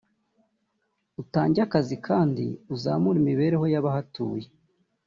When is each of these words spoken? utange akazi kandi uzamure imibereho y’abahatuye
utange 1.21 1.59
akazi 1.67 1.95
kandi 2.07 2.45
uzamure 2.75 3.17
imibereho 3.21 3.65
y’abahatuye 3.73 4.47